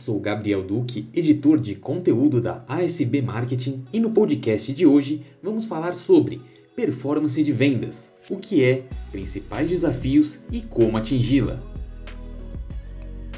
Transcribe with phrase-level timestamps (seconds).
[0.00, 5.66] sou Gabriel Duque, editor de conteúdo da ASB Marketing, e no podcast de hoje vamos
[5.66, 6.40] falar sobre
[6.74, 11.62] performance de vendas, o que é, principais desafios e como atingi-la.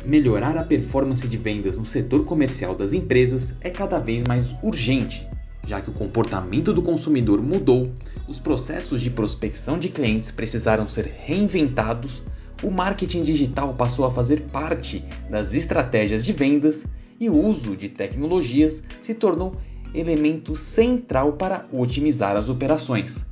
[0.07, 5.27] Melhorar a performance de vendas no setor comercial das empresas é cada vez mais urgente,
[5.67, 7.91] já que o comportamento do consumidor mudou,
[8.29, 12.23] os processos de prospecção de clientes precisaram ser reinventados
[12.63, 16.85] o marketing digital passou a fazer parte das estratégias de vendas
[17.19, 19.53] e o uso de tecnologias se tornou
[19.95, 23.27] elemento central para otimizar as operações.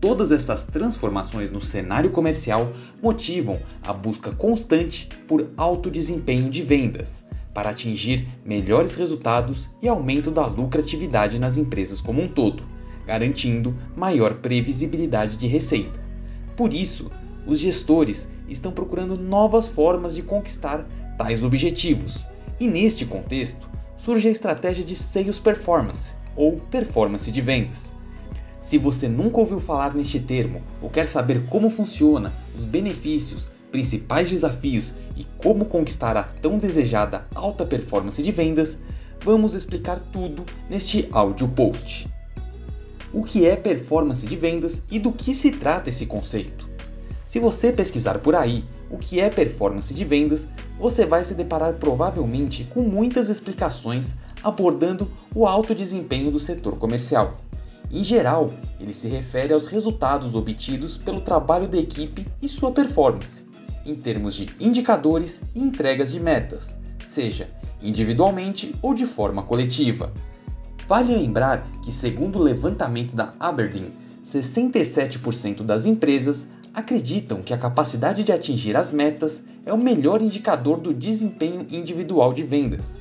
[0.00, 7.22] Todas essas transformações no cenário comercial motivam a busca constante por alto desempenho de vendas,
[7.54, 12.64] para atingir melhores resultados e aumento da lucratividade nas empresas como um todo,
[13.06, 16.00] garantindo maior previsibilidade de receita.
[16.56, 17.10] Por isso,
[17.46, 20.86] os gestores estão procurando novas formas de conquistar
[21.18, 22.28] tais objetivos.
[22.60, 27.92] E neste contexto, surge a estratégia de Sales Performance, ou performance de vendas.
[28.60, 34.30] Se você nunca ouviu falar neste termo ou quer saber como funciona, os benefícios, principais
[34.30, 38.78] desafios e como conquistar a tão desejada alta performance de vendas,
[39.20, 42.08] vamos explicar tudo neste áudio post.
[43.12, 46.71] O que é performance de vendas e do que se trata esse conceito?
[47.32, 50.46] Se você pesquisar por aí o que é performance de vendas,
[50.78, 54.12] você vai se deparar provavelmente com muitas explicações
[54.44, 57.38] abordando o alto desempenho do setor comercial.
[57.90, 63.42] Em geral, ele se refere aos resultados obtidos pelo trabalho da equipe e sua performance,
[63.86, 66.76] em termos de indicadores e entregas de metas,
[67.08, 67.48] seja
[67.80, 70.12] individualmente ou de forma coletiva.
[70.86, 73.90] Vale lembrar que, segundo o levantamento da Aberdeen,
[74.26, 80.78] 67% das empresas acreditam que a capacidade de atingir as metas é o melhor indicador
[80.78, 83.00] do desempenho individual de vendas.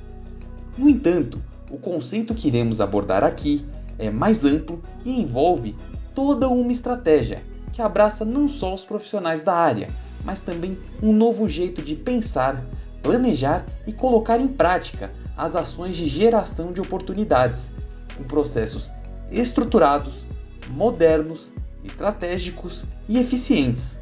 [0.77, 3.65] No entanto, o conceito que iremos abordar aqui
[3.97, 5.75] é mais amplo e envolve
[6.13, 9.88] toda uma estratégia que abraça não só os profissionais da área,
[10.25, 12.61] mas também um novo jeito de pensar,
[13.01, 17.71] planejar e colocar em prática as ações de geração de oportunidades,
[18.17, 18.91] com processos
[19.31, 20.25] estruturados,
[20.69, 21.53] modernos
[21.84, 24.00] estratégicos e eficientes.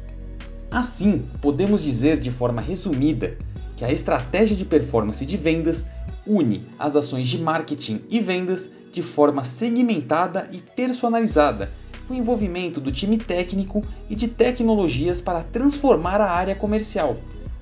[0.70, 3.36] Assim, podemos dizer de forma resumida
[3.76, 5.84] que a estratégia de performance de vendas
[6.26, 11.70] une as ações de marketing e vendas de forma segmentada e personalizada,
[12.06, 17.16] com envolvimento do time técnico e de tecnologias para transformar a área comercial,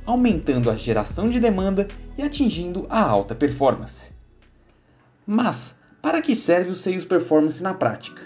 [0.07, 1.87] aumentando a geração de demanda
[2.17, 4.11] e atingindo a alta performance.
[5.27, 8.23] Mas, para que serve o Sales Performance na prática?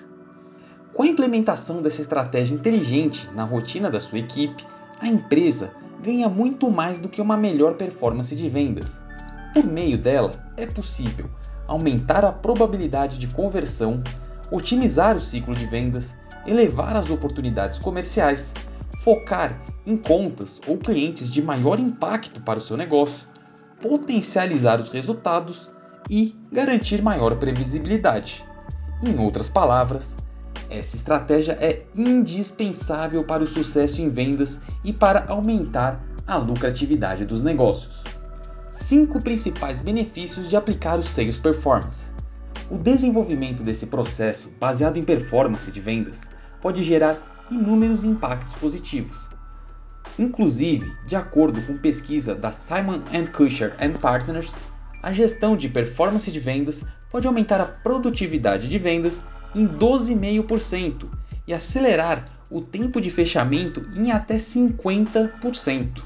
[0.95, 4.67] Com a implementação dessa estratégia inteligente na rotina da sua equipe,
[5.01, 5.71] a empresa
[6.03, 9.01] ganha muito mais do que uma melhor performance de vendas.
[9.55, 11.31] Por meio dela, é possível
[11.67, 14.03] aumentar a probabilidade de conversão,
[14.51, 16.15] otimizar o ciclo de vendas,
[16.47, 18.53] elevar as oportunidades comerciais,
[18.99, 23.27] focar em contas ou clientes de maior impacto para o seu negócio,
[23.81, 25.71] potencializar os resultados
[26.11, 28.45] e garantir maior previsibilidade.
[29.03, 30.22] Em outras palavras,
[30.73, 37.43] essa estratégia é indispensável para o sucesso em vendas e para aumentar a lucratividade dos
[37.43, 38.03] negócios.
[38.71, 42.11] Cinco principais benefícios de aplicar o Sales Performance.
[42.71, 46.23] O desenvolvimento desse processo, baseado em performance de vendas,
[46.61, 49.29] pode gerar inúmeros impactos positivos.
[50.19, 53.01] Inclusive, de acordo com pesquisa da Simon
[53.35, 54.55] Kucher Partners,
[55.03, 59.23] a gestão de performance de vendas pode aumentar a produtividade de vendas
[59.55, 61.07] em 12,5%
[61.47, 66.03] e acelerar o tempo de fechamento em até 50%.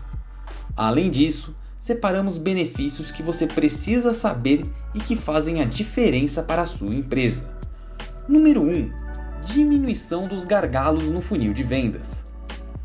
[0.76, 6.67] Além disso, separamos benefícios que você precisa saber e que fazem a diferença para a
[6.67, 7.49] sua empresa.
[8.29, 8.91] Número 1.
[9.44, 12.25] Diminuição dos gargalos no funil de vendas.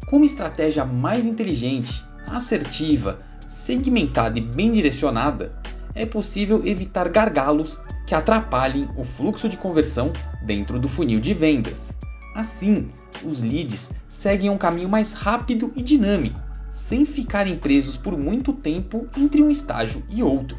[0.08, 5.60] Com uma estratégia mais inteligente, assertiva, segmentada e bem direcionada,
[5.94, 7.80] é possível evitar gargalos
[8.12, 10.12] que atrapalhem o fluxo de conversão
[10.42, 11.94] dentro do funil de vendas.
[12.36, 12.92] Assim,
[13.24, 16.38] os leads seguem um caminho mais rápido e dinâmico,
[16.70, 20.58] sem ficarem presos por muito tempo entre um estágio e outro.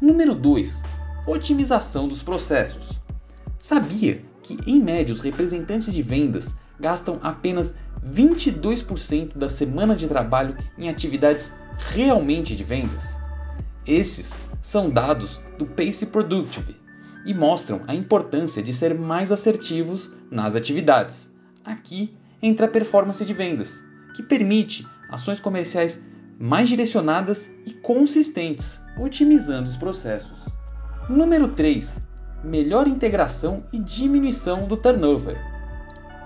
[0.00, 0.82] Número 2.
[1.26, 2.98] Otimização dos processos.
[3.58, 10.56] Sabia que, em média, os representantes de vendas gastam apenas 22% da semana de trabalho
[10.78, 13.04] em atividades realmente de vendas?
[13.86, 16.76] Esses são dados do Pace Productive
[17.24, 21.30] e mostram a importância de ser mais assertivos nas atividades.
[21.64, 23.82] Aqui entra a performance de vendas,
[24.14, 26.00] que permite ações comerciais
[26.38, 30.46] mais direcionadas e consistentes, otimizando os processos.
[31.08, 31.98] Número 3.
[32.42, 35.36] Melhor integração e diminuição do turnover.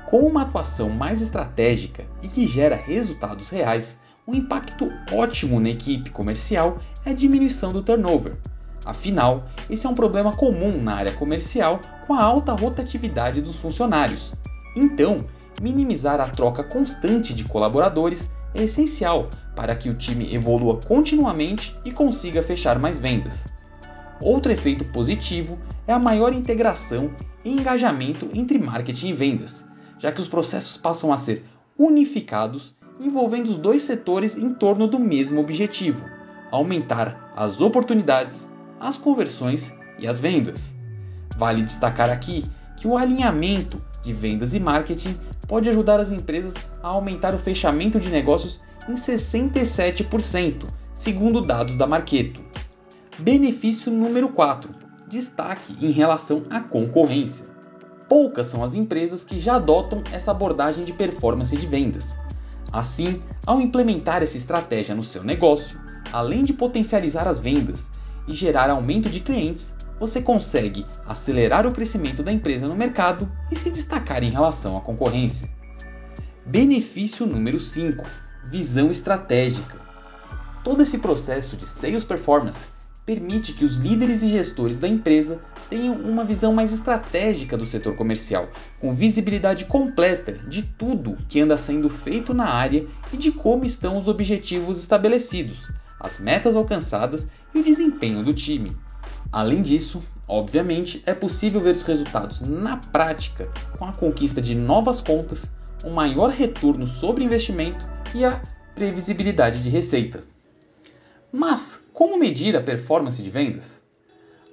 [0.07, 6.11] Com uma atuação mais estratégica e que gera resultados reais, um impacto ótimo na equipe
[6.11, 8.37] comercial é a diminuição do turnover.
[8.85, 14.35] Afinal, esse é um problema comum na área comercial com a alta rotatividade dos funcionários.
[14.77, 15.25] Então,
[15.61, 21.91] minimizar a troca constante de colaboradores é essencial para que o time evolua continuamente e
[21.91, 23.47] consiga fechar mais vendas.
[24.21, 27.11] Outro efeito positivo é a maior integração
[27.45, 29.65] e engajamento entre marketing e vendas,
[29.99, 31.45] já que os processos passam a ser
[31.79, 36.05] unificados, envolvendo os dois setores em torno do mesmo objetivo:
[36.55, 38.49] aumentar as oportunidades,
[38.81, 40.73] as conversões e as vendas.
[41.37, 42.45] Vale destacar aqui
[42.77, 45.19] que o alinhamento de vendas e marketing
[45.49, 51.87] pode ajudar as empresas a aumentar o fechamento de negócios em 67%, segundo dados da
[51.87, 52.41] Marketo.
[53.19, 54.71] Benefício número 4:
[55.09, 57.47] destaque em relação à concorrência.
[58.09, 62.15] Poucas são as empresas que já adotam essa abordagem de performance de vendas.
[62.71, 65.81] Assim, ao implementar essa estratégia no seu negócio,
[66.15, 67.91] além de potencializar as vendas
[68.29, 73.57] e gerar aumento de clientes, você consegue acelerar o crescimento da empresa no mercado e
[73.57, 75.51] se destacar em relação à concorrência.
[76.47, 78.07] Benefício número 5:
[78.49, 79.77] visão estratégica.
[80.63, 82.65] Todo esse processo de sales performance
[83.05, 87.97] permite que os líderes e gestores da empresa tenham uma visão mais estratégica do setor
[87.97, 93.65] comercial, com visibilidade completa de tudo que anda sendo feito na área e de como
[93.65, 95.71] estão os objetivos estabelecidos,
[96.05, 98.77] as metas alcançadas e o desempenho do time.
[99.33, 103.49] Além disso, obviamente, é possível ver os resultados na prática
[103.79, 105.51] com a conquista de novas contas,
[105.83, 108.43] um maior retorno sobre investimento e a
[108.75, 110.23] previsibilidade de receita.
[111.33, 113.83] Mas como medir a performance de vendas?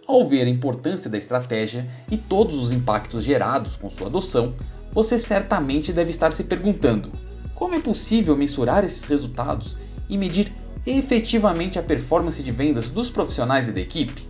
[0.08, 4.54] Ao ver a importância da estratégia e todos os impactos gerados com sua adoção,
[4.92, 7.12] você certamente deve estar se perguntando:
[7.54, 9.76] como é possível mensurar esses resultados
[10.10, 10.52] e medir
[10.86, 14.28] efetivamente a performance de vendas dos profissionais e da equipe?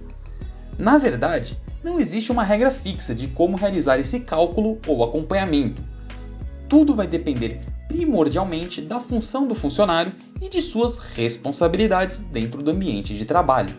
[0.78, 5.84] Na verdade, não existe uma regra fixa de como realizar esse cálculo ou acompanhamento.
[6.68, 13.18] Tudo vai depender primordialmente da função do funcionário e de suas responsabilidades dentro do ambiente
[13.18, 13.76] de trabalho.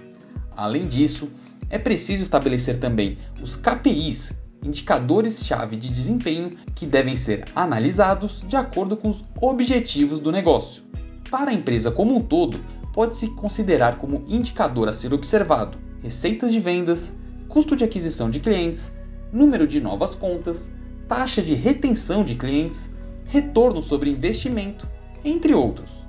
[0.57, 1.29] Além disso,
[1.71, 4.33] é preciso estabelecer também os KPIs,
[4.65, 10.92] indicadores-chave de desempenho, que devem ser analisados de acordo com os objetivos do negócio.
[11.33, 12.61] Para a empresa como um todo,
[12.93, 17.11] pode-se considerar como indicador a ser observado receitas de vendas,
[17.49, 18.93] custo de aquisição de clientes,
[19.33, 20.71] número de novas contas,
[21.09, 22.91] taxa de retenção de clientes,
[23.25, 24.87] retorno sobre investimento,
[25.25, 26.05] entre outros.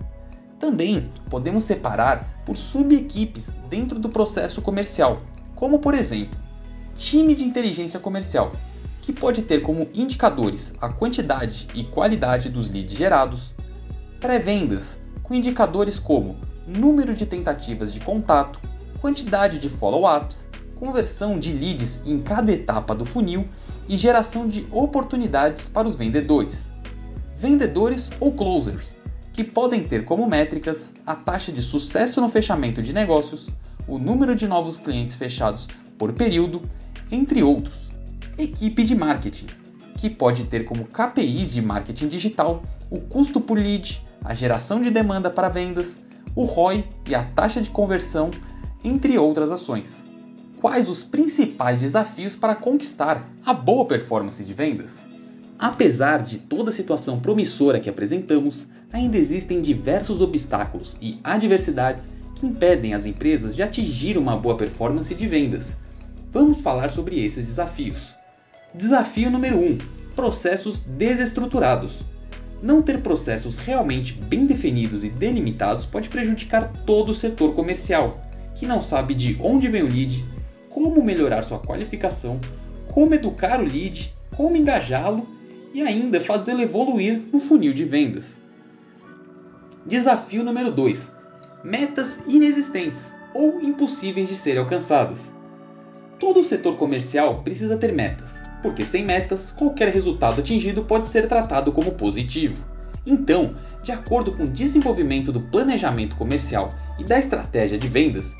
[0.59, 5.21] Também podemos separar por subequipes dentro do processo comercial,
[5.55, 6.37] como por exemplo,
[6.97, 8.51] time de inteligência comercial,
[8.99, 13.55] que pode ter como indicadores a quantidade e qualidade dos leads gerados,
[14.19, 16.35] pré-vendas, com indicadores como
[16.67, 18.59] número de tentativas de contato,
[19.01, 23.47] quantidade de follow-ups, conversão de leads em cada etapa do funil
[23.87, 26.71] e geração de oportunidades para os vendedores
[27.43, 28.95] vendedores ou closers,
[29.33, 33.49] que podem ter como métricas a taxa de sucesso no fechamento de negócios,
[33.85, 36.61] o número de novos clientes fechados por período,
[37.11, 37.89] entre outros.
[38.37, 39.47] Equipe de marketing,
[39.97, 44.89] que pode ter como KPIs de marketing digital o custo por lead, a geração de
[44.89, 45.99] demanda para vendas,
[46.35, 48.31] o ROI e a taxa de conversão,
[48.83, 50.05] entre outras ações.
[50.59, 55.03] Quais os principais desafios para conquistar a boa performance de vendas?
[55.59, 62.45] Apesar de toda a situação promissora que apresentamos, ainda existem diversos obstáculos e adversidades que
[62.45, 65.75] impedem as empresas de atingir uma boa performance de vendas.
[66.31, 68.15] Vamos falar sobre esses desafios.
[68.73, 69.77] Desafio número 1:
[70.15, 72.12] processos desestruturados.
[72.63, 78.65] Não ter processos realmente bem definidos e delimitados pode prejudicar todo o setor comercial, que
[78.65, 80.23] não sabe de onde vem o lead,
[80.69, 82.39] como melhorar sua qualificação,
[82.87, 85.27] como educar o lead, como engajá-lo
[85.73, 88.39] e ainda fazê-lo evoluir no funil de vendas.
[89.85, 91.11] Desafio número 2:
[91.65, 95.29] metas inexistentes ou impossíveis de serem alcançadas.
[96.17, 98.32] Todo o setor comercial precisa ter metas,
[98.63, 102.63] porque sem metas, qualquer resultado atingido pode ser tratado como positivo.
[103.05, 108.33] Então, de acordo com o desenvolvimento do planejamento comercial e da estratégia de vendas,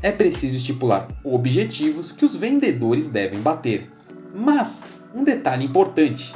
[0.00, 3.90] é preciso estipular objetivos que os vendedores devem bater.
[4.32, 6.32] Mas, um detalhe importante: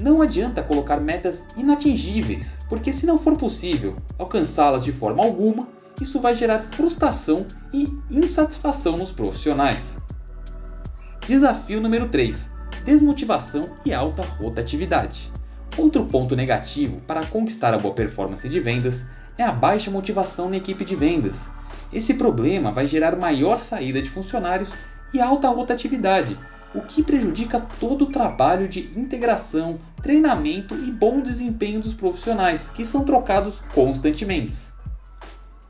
[0.00, 5.66] não adianta colocar metas inatingíveis, porque se não for possível alcançá-las de forma alguma,
[6.00, 9.93] isso vai gerar frustração e insatisfação nos profissionais.
[11.26, 12.50] Desafio número 3:
[12.84, 15.32] desmotivação e alta rotatividade.
[15.78, 19.02] Outro ponto negativo para conquistar a boa performance de vendas
[19.38, 21.48] é a baixa motivação na equipe de vendas.
[21.90, 24.70] Esse problema vai gerar maior saída de funcionários
[25.14, 26.38] e alta rotatividade,
[26.74, 32.84] o que prejudica todo o trabalho de integração, treinamento e bom desempenho dos profissionais, que
[32.84, 34.56] são trocados constantemente.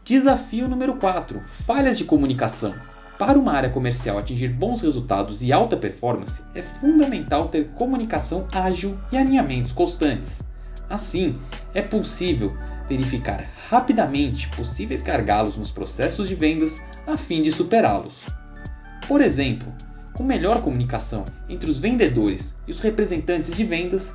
[0.03, 2.75] Desafio número 4: falhas de comunicação.
[3.19, 8.99] Para uma área comercial atingir bons resultados e alta performance, é fundamental ter comunicação ágil
[9.13, 10.41] e alinhamentos constantes.
[10.91, 11.39] Assim,
[11.73, 12.57] é possível
[12.89, 18.15] verificar rapidamente possíveis gargalos nos processos de vendas a fim de superá-los.
[19.07, 19.73] Por exemplo,
[20.13, 24.13] com melhor comunicação entre os vendedores e os representantes de vendas,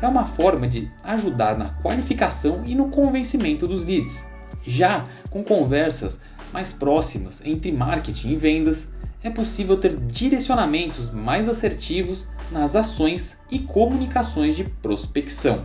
[0.00, 4.24] é uma forma de ajudar na qualificação e no convencimento dos leads.
[4.64, 6.18] Já com conversas
[6.52, 8.88] mais próximas entre marketing e vendas,
[9.22, 15.64] é possível ter direcionamentos mais assertivos nas ações e comunicações de prospecção.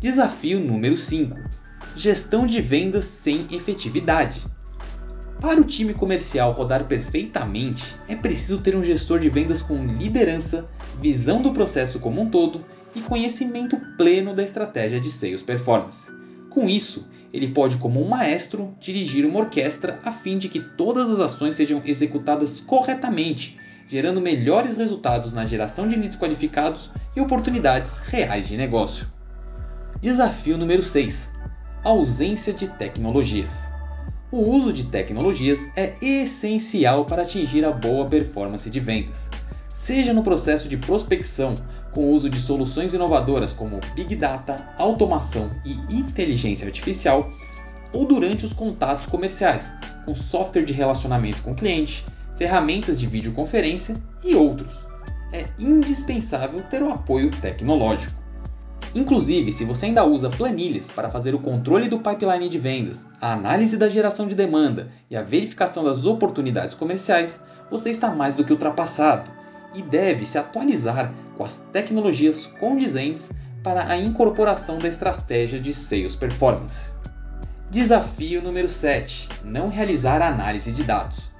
[0.00, 1.38] Desafio número 5:
[1.94, 4.40] Gestão de vendas sem efetividade.
[5.40, 10.66] Para o time comercial rodar perfeitamente, é preciso ter um gestor de vendas com liderança,
[11.00, 16.10] visão do processo como um todo e conhecimento pleno da estratégia de sales performance.
[16.48, 21.10] Com isso, ele pode, como um maestro, dirigir uma orquestra a fim de que todas
[21.10, 27.98] as ações sejam executadas corretamente, gerando melhores resultados na geração de leads qualificados e oportunidades
[27.98, 29.08] reais de negócio.
[30.00, 31.28] Desafio número 6:
[31.82, 33.52] Ausência de tecnologias.
[34.30, 39.28] O uso de tecnologias é essencial para atingir a boa performance de vendas,
[39.72, 41.56] seja no processo de prospecção,
[41.94, 47.30] com o uso de soluções inovadoras como Big Data, automação e inteligência artificial,
[47.92, 49.72] ou durante os contatos comerciais,
[50.04, 52.04] com software de relacionamento com o cliente,
[52.36, 54.74] ferramentas de videoconferência e outros.
[55.32, 58.24] É indispensável ter o apoio tecnológico.
[58.94, 63.32] Inclusive, se você ainda usa planilhas para fazer o controle do pipeline de vendas, a
[63.32, 68.44] análise da geração de demanda e a verificação das oportunidades comerciais, você está mais do
[68.44, 69.33] que ultrapassado
[69.74, 73.30] e deve se atualizar com as tecnologias condizentes
[73.62, 76.90] para a incorporação da estratégia de Sales Performance.
[77.70, 81.32] Desafio número 7: não realizar análise de dados.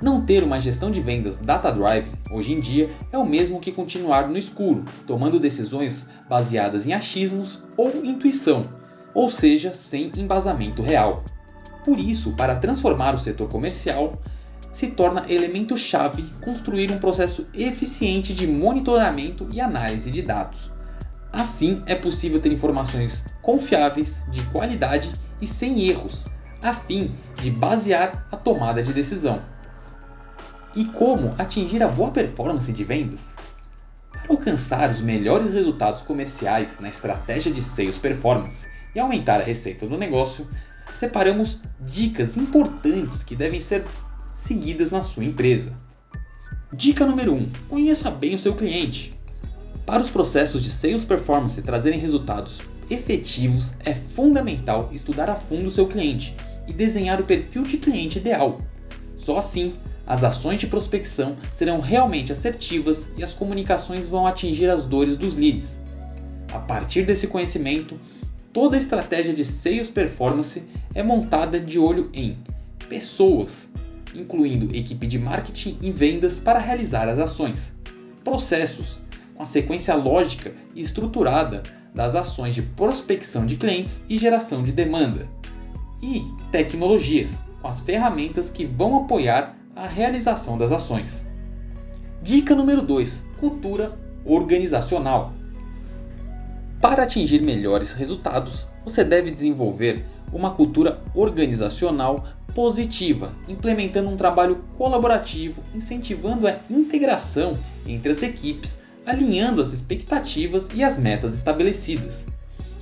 [0.00, 4.28] Não ter uma gestão de vendas data-driven hoje em dia é o mesmo que continuar
[4.28, 8.68] no escuro, tomando decisões baseadas em achismos ou intuição,
[9.14, 11.24] ou seja, sem embasamento real.
[11.84, 14.20] Por isso, para transformar o setor comercial,
[14.82, 20.72] se torna elemento-chave construir um processo eficiente de monitoramento e análise de dados.
[21.32, 26.26] Assim, é possível ter informações confiáveis, de qualidade e sem erros,
[26.60, 29.40] a fim de basear a tomada de decisão.
[30.74, 33.36] E como atingir a boa performance de vendas?
[34.10, 39.86] Para alcançar os melhores resultados comerciais na estratégia de sales performance e aumentar a receita
[39.86, 40.44] do negócio,
[40.96, 43.84] separamos dicas importantes que devem ser
[44.42, 45.72] seguidas na sua empresa.
[46.72, 49.12] Dica número 1: conheça bem o seu cliente.
[49.86, 55.70] Para os processos de sales performance trazerem resultados efetivos, é fundamental estudar a fundo o
[55.70, 56.34] seu cliente
[56.66, 58.58] e desenhar o perfil de cliente ideal.
[59.16, 59.74] Só assim
[60.06, 65.36] as ações de prospecção serão realmente assertivas e as comunicações vão atingir as dores dos
[65.36, 65.80] leads.
[66.52, 67.98] A partir desse conhecimento,
[68.52, 70.62] toda a estratégia de sales performance
[70.94, 72.36] é montada de olho em
[72.88, 73.61] pessoas,
[74.14, 77.76] incluindo equipe de marketing e vendas para realizar as ações,
[78.24, 79.00] processos,
[79.34, 81.62] com a sequência lógica e estruturada
[81.94, 85.28] das ações de prospecção de clientes e geração de demanda,
[86.02, 91.26] e tecnologias, com as ferramentas que vão apoiar a realização das ações.
[92.22, 95.32] Dica número 2: cultura organizacional.
[96.80, 105.62] Para atingir melhores resultados, você deve desenvolver uma cultura organizacional positiva, implementando um trabalho colaborativo,
[105.74, 107.54] incentivando a integração
[107.86, 112.24] entre as equipes, alinhando as expectativas e as metas estabelecidas.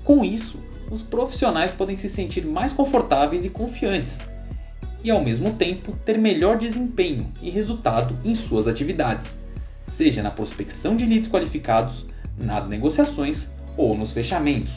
[0.04, 0.58] Com isso,
[0.90, 4.18] os profissionais podem se sentir mais confortáveis e confiantes,
[5.02, 9.38] e ao mesmo tempo ter melhor desempenho e resultado em suas atividades,
[9.82, 12.04] seja na prospecção de leads qualificados,
[12.36, 14.72] nas negociações ou nos fechamentos.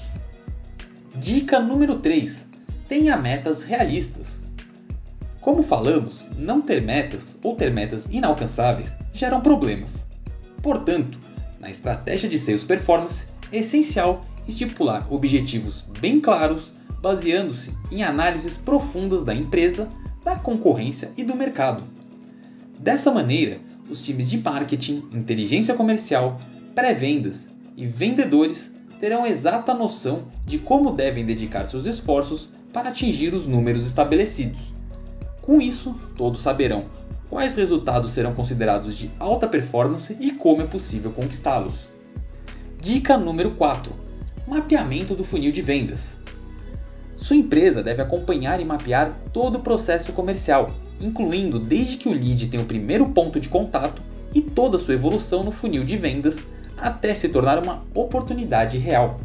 [1.15, 2.43] Dica número 3:
[2.87, 4.32] tenha metas realistas.
[5.43, 10.07] Como falamos, não ter metas ou ter metas inalcançáveis geram problemas.
[10.61, 11.19] Portanto,
[11.59, 16.71] na estratégia de sales performance, é essencial estipular objetivos bem claros,
[17.01, 19.89] baseando-se em análises profundas da empresa,
[20.23, 21.83] da concorrência e do mercado.
[22.79, 23.59] Dessa maneira,
[23.89, 26.39] os times de marketing, inteligência comercial,
[26.73, 33.45] pré-vendas e vendedores terão exata noção de como devem dedicar seus esforços para atingir os
[33.45, 34.72] números estabelecidos.
[35.43, 36.85] Com isso, todos saberão
[37.29, 41.73] quais resultados serão considerados de alta performance e como é possível conquistá-los.
[42.81, 43.91] Dica número 4:
[44.47, 46.15] Mapeamento do funil de vendas.
[47.17, 50.67] Sua empresa deve acompanhar e mapear todo o processo comercial,
[51.01, 54.01] incluindo desde que o lead tem o primeiro ponto de contato
[54.33, 56.45] e toda sua evolução no funil de vendas
[56.77, 59.19] até se tornar uma oportunidade real.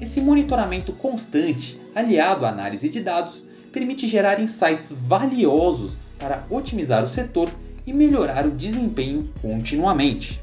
[0.00, 3.43] Esse monitoramento constante, aliado à análise de dados,
[3.74, 7.50] permite gerar insights valiosos para otimizar o setor
[7.84, 10.40] e melhorar o desempenho continuamente.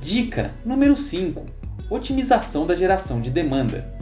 [0.00, 1.44] Dica número 5:
[1.90, 3.92] Otimização da geração de demanda.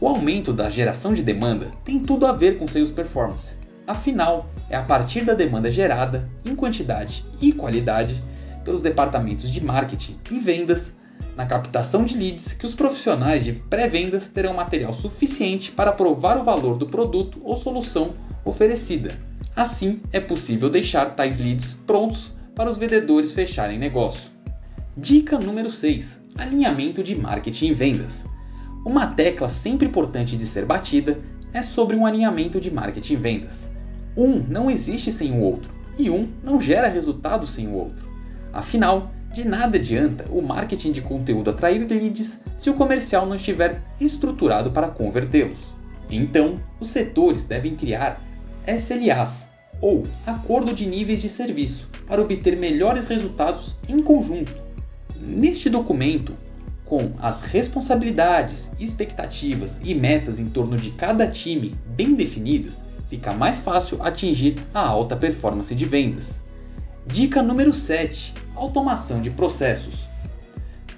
[0.00, 3.56] O aumento da geração de demanda tem tudo a ver com sales performance.
[3.84, 8.22] Afinal, é a partir da demanda gerada, em quantidade e qualidade,
[8.64, 10.92] pelos departamentos de marketing e vendas
[11.38, 16.42] na captação de leads que os profissionais de pré-vendas terão material suficiente para provar o
[16.42, 18.12] valor do produto ou solução
[18.44, 19.16] oferecida.
[19.54, 24.32] Assim, é possível deixar tais leads prontos para os vendedores fecharem negócio.
[24.96, 28.24] Dica número 6: Alinhamento de marketing e vendas.
[28.84, 31.20] Uma tecla sempre importante de ser batida
[31.52, 33.64] é sobre um alinhamento de marketing e vendas.
[34.16, 38.08] Um não existe sem o outro, e um não gera resultado sem o outro.
[38.52, 43.80] Afinal, de nada adianta o marketing de conteúdo atrair leads se o comercial não estiver
[44.00, 45.60] estruturado para convertê-los.
[46.10, 48.20] Então, os setores devem criar
[48.66, 49.46] SLAs,
[49.80, 54.56] ou Acordo de Níveis de Serviço, para obter melhores resultados em conjunto.
[55.16, 56.34] Neste documento,
[56.84, 63.60] com as responsabilidades, expectativas e metas em torno de cada time bem definidas, fica mais
[63.60, 66.32] fácil atingir a alta performance de vendas.
[67.06, 70.08] Dica número 7: Automação de processos.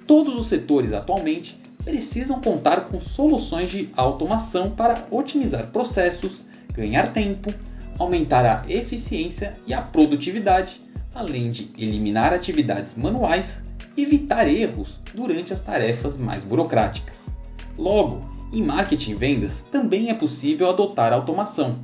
[0.06, 6.42] Todos os setores atualmente precisam contar com soluções de automação para otimizar processos,
[6.72, 7.52] ganhar tempo,
[7.98, 10.80] aumentar a eficiência e a produtividade,
[11.14, 13.62] além de eliminar atividades manuais
[13.94, 17.26] evitar erros durante as tarefas mais burocráticas.
[17.76, 18.22] Logo,
[18.54, 21.78] em marketing e vendas também é possível adotar automação,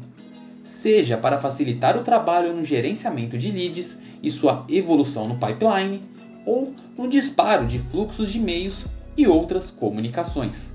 [0.64, 6.02] seja para facilitar o trabalho no gerenciamento de leads e sua evolução no pipeline,
[6.44, 8.84] ou no disparo de fluxos de e-mails
[9.16, 10.74] e outras comunicações.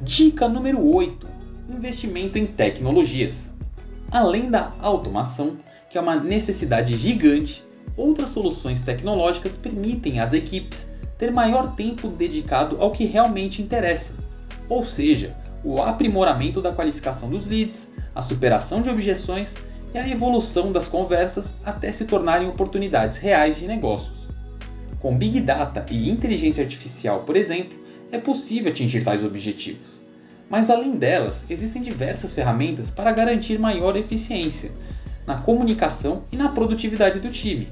[0.00, 1.26] Dica número 8:
[1.68, 3.50] Investimento em tecnologias.
[4.10, 5.56] Além da automação,
[5.88, 7.64] que é uma necessidade gigante,
[7.96, 10.86] outras soluções tecnológicas permitem às equipes
[11.18, 14.14] ter maior tempo dedicado ao que realmente interessa,
[14.68, 19.54] ou seja, o aprimoramento da qualificação dos leads, a superação de objeções
[19.92, 24.28] e a evolução das conversas até se tornarem oportunidades reais de negócios.
[25.00, 27.78] Com Big Data e inteligência artificial, por exemplo,
[28.12, 30.00] é possível atingir tais objetivos.
[30.48, 34.70] Mas além delas, existem diversas ferramentas para garantir maior eficiência
[35.26, 37.68] na comunicação e na produtividade do time,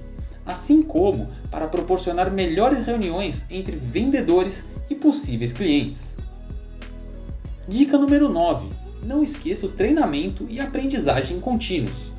[0.46, 6.06] assim como para proporcionar melhores reuniões entre vendedores e possíveis clientes.
[7.68, 8.68] Dica número 9:
[9.02, 12.12] não esqueça o treinamento e aprendizagem contínuos.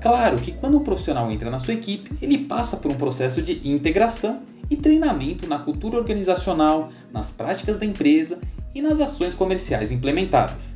[0.00, 3.68] Claro que quando um profissional entra na sua equipe, ele passa por um processo de
[3.68, 8.38] integração e treinamento na cultura organizacional, nas práticas da empresa
[8.74, 10.74] e nas ações comerciais implementadas.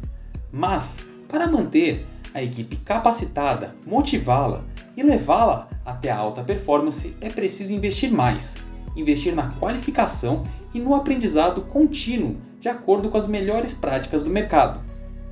[0.52, 0.96] Mas,
[1.28, 4.62] para manter a equipe capacitada, motivá-la
[4.96, 8.54] e levá-la até a alta performance, é preciso investir mais,
[8.94, 14.85] investir na qualificação e no aprendizado contínuo de acordo com as melhores práticas do mercado.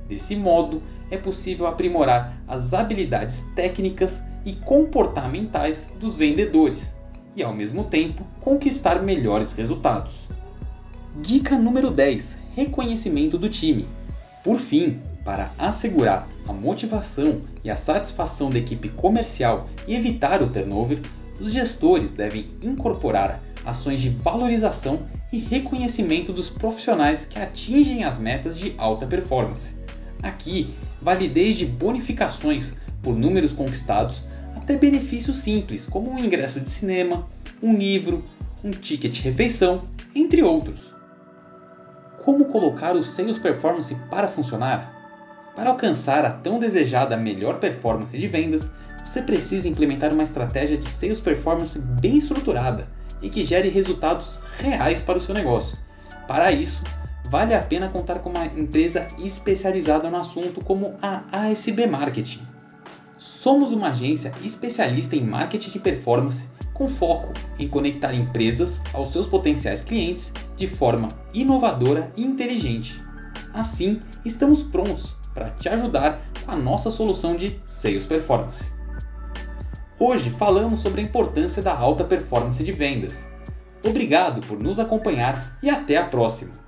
[0.07, 6.93] Desse modo, é possível aprimorar as habilidades técnicas e comportamentais dos vendedores
[7.35, 10.27] e, ao mesmo tempo, conquistar melhores resultados.
[11.21, 13.87] Dica número 10: Reconhecimento do time.
[14.43, 20.49] Por fim, para assegurar a motivação e a satisfação da equipe comercial e evitar o
[20.49, 20.99] turnover,
[21.39, 28.57] os gestores devem incorporar ações de valorização e reconhecimento dos profissionais que atingem as metas
[28.57, 29.74] de alta performance.
[30.25, 34.23] Aqui, vale desde bonificações por números conquistados
[34.55, 37.27] até benefícios simples, como um ingresso de cinema,
[37.61, 38.23] um livro,
[38.63, 39.83] um ticket refeição,
[40.15, 40.79] entre outros.
[42.23, 44.91] Como colocar o Sales Performance para funcionar?
[45.55, 48.67] Para alcançar a tão desejada melhor performance de vendas,
[49.05, 52.87] você precisa implementar uma estratégia de Sales Performance bem estruturada
[53.21, 55.77] e que gere resultados reais para o seu negócio.
[56.27, 56.81] Para isso,
[57.29, 62.41] vale a pena contar com uma empresa especializada no assunto como a ASB Marketing.
[63.17, 69.25] Somos uma agência especialista em marketing de performance com foco em conectar empresas aos seus
[69.25, 73.01] potenciais clientes de forma inovadora e inteligente.
[73.53, 78.71] Assim, estamos prontos para te ajudar com a nossa solução de Sales Performance.
[79.97, 83.25] Hoje falamos sobre a importância da alta performance de vendas.
[83.83, 86.64] Obrigado por nos acompanhar e até a próxima!